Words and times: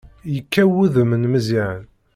Yekkaw 0.33 0.69
wudem 0.75 1.11
n 1.21 1.23
Meẓyan. 1.31 1.81